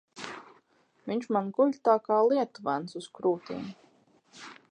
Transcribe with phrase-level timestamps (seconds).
[1.11, 3.71] Viņš man guļ tā kā lietuvēns uz krūtīm.